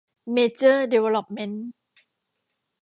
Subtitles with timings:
[0.31, 1.67] เมเจอร์ ดีเวลลอปเม้นท์